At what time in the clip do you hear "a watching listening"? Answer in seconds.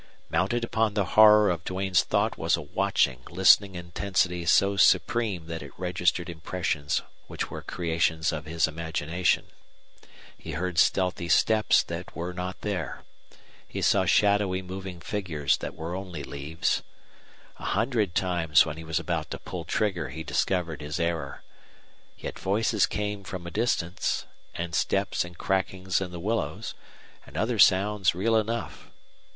2.57-3.75